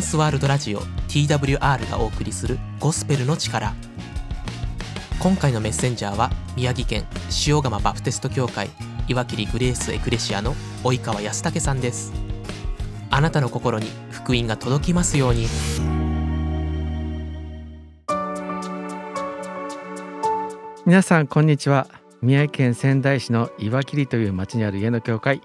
[0.00, 3.74] ンスワールドラジオ TWR がお送りするゴスペルの力。
[5.20, 7.04] 今回のメッセンジャーは宮城県
[7.46, 8.70] 塩釜バプテスト教会
[9.08, 12.14] 岩切グレースエクレシアの及川康武さんです。
[13.10, 15.46] あなたの心に福音が届きますように。
[20.86, 21.86] 皆さんこんにちは。
[22.22, 25.42] 宮城県仙台市の岩切という町にある家の教会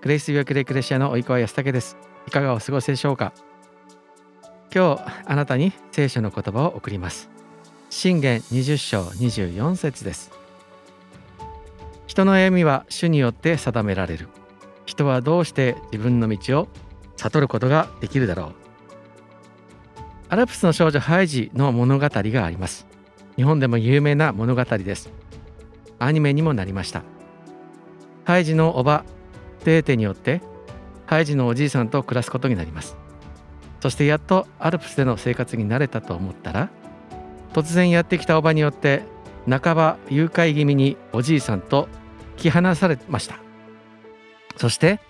[0.00, 1.96] グレイス・ビアクレ・クレシアの及川康武です。
[2.26, 3.32] いかがお過ごしでしょうか？
[4.74, 7.28] 今日あなたに聖書の言葉を送ります。
[7.90, 10.30] 信玄20章24節です。
[12.06, 14.28] 人の歩みは主によって定められる。
[14.86, 16.68] 人はどうして自分の道を
[17.16, 18.54] 悟ることができるだろう。
[20.30, 22.86] アルプスの少女ハイジの物語があります。
[23.36, 25.10] 日本でも有名な物語です。
[25.98, 27.02] アニメにもなりました。
[28.24, 29.04] ハイジのおば
[29.64, 30.40] デーテによって
[31.04, 33.01] ハイジのおじいさんと暮らすことになります。
[33.82, 36.70] そしてやっとアルプスでの生活に慣れたと思ったら
[37.52, 39.02] 突然やってきたおばによって
[39.50, 41.88] 半ば誘拐気味におじいさんと
[42.36, 43.40] 引き離されました。
[44.56, 45.00] そして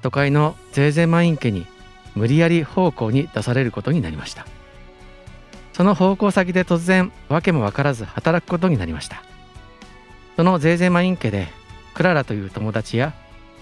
[0.00, 1.66] 都会のゼーゼマイン家に
[2.14, 4.46] 無理やり奉公に出されることになりました。
[5.74, 9.22] その奉公先で突然訳も分からず働くことになりました。
[10.36, 11.48] そのゼーゼマイン家で
[11.92, 13.12] クララという友達や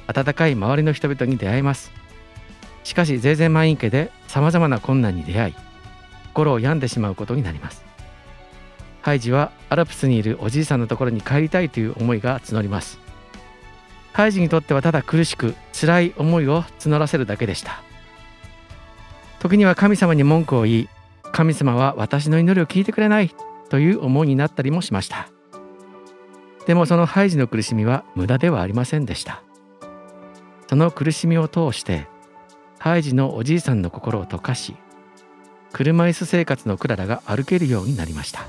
[0.06, 1.90] 温かい周りの人々に出会います。
[2.84, 5.54] しかしゼーゼマイン家でさまざまな困難に出会い
[6.28, 7.84] 心を病んでしまうことになります。
[9.02, 12.98] ハイジはアルプスにいるおじいさんのところに帰りたいという思いが募ります。
[14.12, 17.82] ハイジにとってはただ苦しく辛い思いを募らせるだけでした。
[19.38, 20.88] 時には神様に文句を言い
[21.32, 23.34] 神様は私の祈りを聞いてくれない
[23.70, 25.28] という思いになったりもしました。
[26.66, 29.42] でもそのハイジの苦しみは無駄ではありませんでした。
[30.68, 32.06] その苦しみを通して
[32.80, 34.74] ハイジのおじいさんの心を溶かし
[35.70, 38.46] 車椅子生活のクララが歩けるようになりました。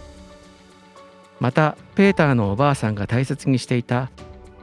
[1.41, 4.09] またペーターのおばあさんが大切にしていた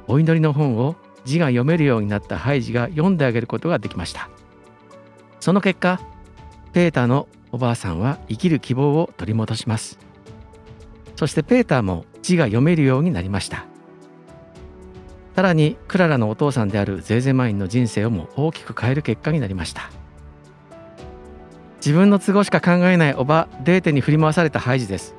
[0.06, 4.30] お祈りの本を字が読めるようになったハイジが読んであげることができました。
[5.38, 6.00] その結果
[6.72, 9.98] ペーターのおばあさんは生きる希望を取り戻します。
[11.14, 13.66] そしてペーターも字が読めるようになりました。
[15.38, 19.88] さらにクララのお父さんであるゼーゼマインの人生をも大きく変える結果になりました。
[21.76, 25.14] 自分の都合しか考えないおばデーテに振り回されたハイジです。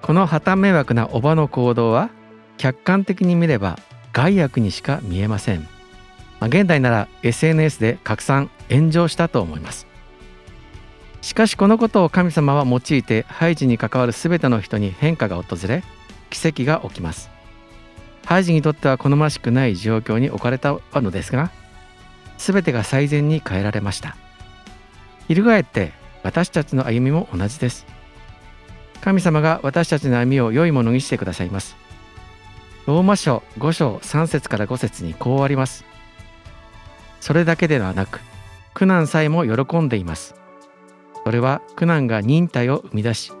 [0.00, 2.08] この破綻迷惑なおばの行動は
[2.56, 3.78] 客観的に見れば
[4.14, 5.66] 害悪にしか見えません、ま
[6.44, 9.86] あ、現代なら SNS で拡散炎上したと思います。
[11.20, 15.84] しかしこのことを神様は用いてハイジに関わる全ての人に変化が訪れ
[16.30, 17.39] 奇跡が起きます。
[18.24, 21.50] ハイジにとっては好ましくない状況に置かれたのですが
[22.38, 24.16] 全てが最善に変えられました。
[25.28, 25.92] 翻って
[26.22, 27.86] 私たちの歩みも同じです。
[29.00, 31.76] 神様が私たちの歩みを良いものにしてくださいます。
[32.86, 35.84] ローマ書5章3節から5節にこうあります。
[37.20, 38.20] それだけではなく
[38.74, 40.34] 苦難さえも喜んでいます。
[41.24, 43.32] それは苦難が忍耐を生み出し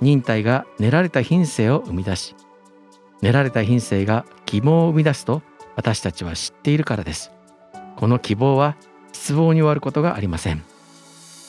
[0.00, 2.36] 忍耐が練られた品性を生み出し
[3.20, 5.42] 練られた品性が希望を生み出すと
[5.76, 7.32] 私たちは知っているからです。
[7.96, 8.76] この希望は
[9.12, 10.62] 失望に終わることがありません。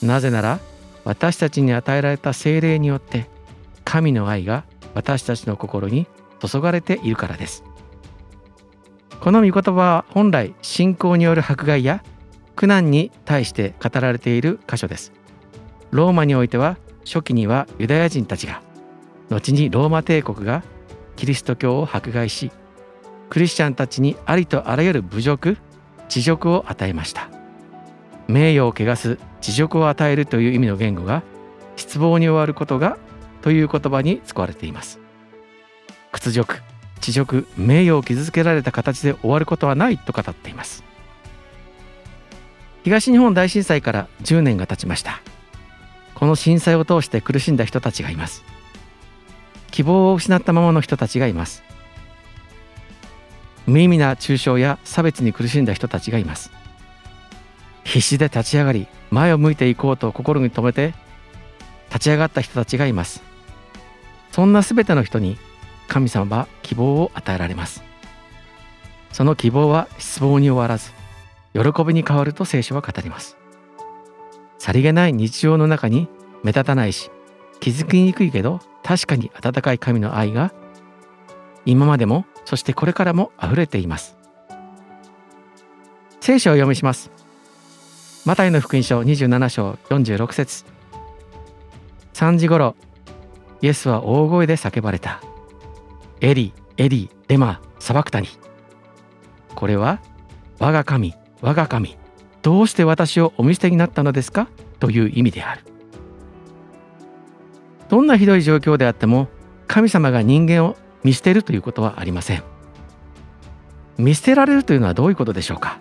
[0.02, 0.60] なぜなら
[1.04, 3.28] 私たちに与えられた精霊によって
[3.86, 4.64] 神の愛が
[4.94, 6.08] 私たちの心に
[6.46, 7.64] 注がれているからです。
[9.20, 12.04] この御言葉は本来信仰による迫害や
[12.56, 15.12] 苦難に対して語られている箇所です。
[15.92, 18.62] ローマにおいては初期にはユダヤ人たちが
[19.30, 20.64] 後にローマ帝国が
[21.20, 22.50] キリスト教を迫害し
[23.30, 25.58] クリスチャンたちにありとあらゆる侮辱
[26.04, 27.30] 恥辱を与えました。
[28.30, 31.22] 名誉を汚す恥辱を与えるという意味の言語が
[31.76, 32.98] 失望に終わることが
[33.42, 35.02] という言葉に使われています。
[36.14, 36.62] 屈辱
[36.96, 40.86] 恥辱名誉を傷つけられた形で終わることはないと語っています。
[42.86, 45.22] 東日本大震災から10年が経ちました。
[46.16, 48.46] この震災を通して苦しんだ人たちがいます。
[49.80, 51.64] 希望を失ったままの人たちがいます。
[53.66, 56.52] 無意味な抽象や差別に苦しんだ人たちがいます。
[57.86, 60.94] 必死で立ち上がり前を向いていこうと心に留めて
[61.88, 63.24] 立ち上がった人たちがいます。
[64.34, 65.38] そんな全ての人に
[65.88, 67.82] 神様は希望を与えられます。
[69.14, 70.92] その希望は失望に終わらず
[71.54, 73.38] 喜びに変わると聖書は語ります。
[74.58, 76.10] さりげない日常の中に
[76.44, 77.10] 目立たないし
[77.62, 78.60] 気づきにくいけど
[78.90, 80.52] 確かに温かい神の愛が
[81.64, 84.18] 今までもそしてこれからも溢れています。
[86.22, 87.12] 聖書を読みします。
[88.26, 90.66] マタイの福音書27章46節。
[92.16, 92.76] 3時ごろ
[93.62, 95.22] イエスは大声で叫ばれた。
[96.20, 98.28] エリエリレマサバクタニ
[99.54, 100.00] これは
[100.58, 101.96] 我が神我が神
[102.42, 104.48] どうして私をお見捨てになったのですか？
[104.80, 105.62] という意味である。
[108.10, 109.30] なひどい状況であっても
[109.68, 110.76] 神様が人間を
[111.06, 112.44] 見捨てるということはありません。
[113.98, 115.78] 見捨てられるというのはどういうことでしょうか？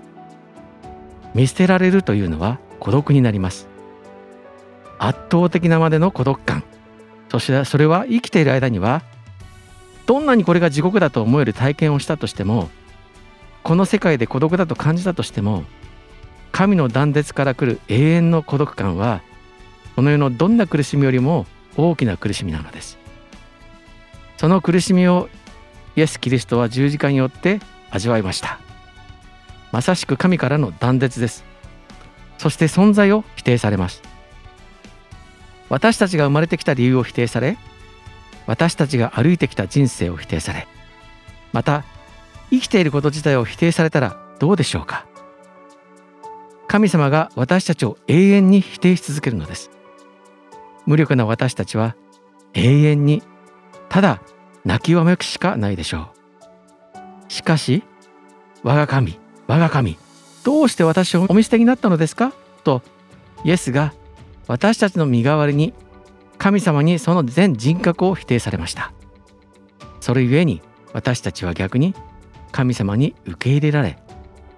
[1.34, 3.66] 見捨てられるというのは孤独になります。
[4.98, 6.62] 圧倒的なまでの孤独感。
[7.30, 9.02] そしてそれは生きている間には
[10.06, 12.70] どんなにこれが地獄だと思える体験をしたとしても
[13.62, 15.64] この世界で孤独だと感じたとしても
[16.50, 19.20] 神の断絶から来る永遠の孤独感は
[19.94, 21.44] この世のどんな苦しみよりも
[21.78, 22.98] 大きな苦しみなのです。
[24.36, 25.28] その苦しみを
[25.96, 27.60] イエス・キリストは十字架によって
[27.90, 28.58] 味わいました。
[29.72, 31.44] まさしく神からの断絶です。
[32.36, 34.02] そして存在を否定されます。
[35.68, 37.58] 私たちが生まれてきた理由を否定され
[38.46, 40.66] 私たちが歩いてきた人生を否定され
[41.52, 41.84] また
[42.50, 45.06] 生きていること自体を否定されたらどうでしょうか。
[46.66, 49.70] 神様が私たちを永遠に否定し続けるのです。
[50.88, 51.94] 無力な私たちは
[52.54, 53.22] 永遠に
[53.90, 54.22] ただ
[54.64, 56.08] 泣きわめくしかないでしょ
[57.28, 57.32] う。
[57.32, 57.82] しかし
[58.62, 59.98] 我が神我が神
[60.44, 62.32] どうして私をお見捨てになったのですか？
[62.64, 62.80] と
[63.44, 63.92] イエスが
[64.46, 65.74] 私たちの身代わりに
[66.38, 68.92] 神様にその全人格を否定されました。
[70.00, 70.62] それゆえに
[70.94, 71.94] 私たちは逆に
[72.50, 73.98] 神様に受け入れられ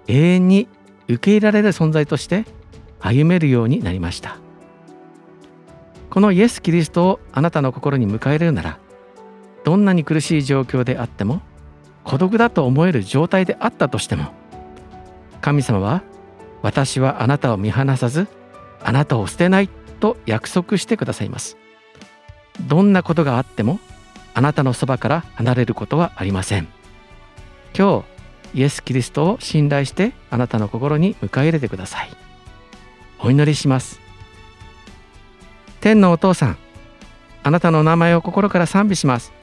[0.07, 0.69] 永遠に
[1.09, 2.45] 受け入れられる存在として
[3.01, 4.37] 歩めるようになりました。
[6.11, 8.79] このイエス・キリストをあなたの心に迎え入れるなら
[9.63, 11.41] どんなに苦しい状況であっても
[12.03, 14.33] 孤独だと思える状態であったとしても
[15.39, 16.03] 神様は
[16.61, 18.27] 私はあなたを見放さず
[18.83, 19.69] あなたを捨てない
[20.01, 21.55] と約束してくださいます。
[22.67, 23.79] どんなことがあっても
[24.33, 26.67] あなたのそばから離れることはありません。
[27.77, 28.03] 今
[28.53, 32.09] 日イエス・キリストを信頼してあなたの心に迎え入れてください。
[33.19, 34.00] お祈りします。
[35.81, 36.57] 天のお父さん
[37.43, 39.33] あなたの名前を心から賛美します。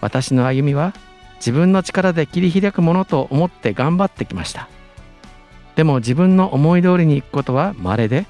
[0.00, 0.92] 私の歩みは
[1.36, 4.68] 自分の力で切り開くものと思って頑張ってきました。
[5.76, 8.26] でも自分の思い通りに行くことは稀で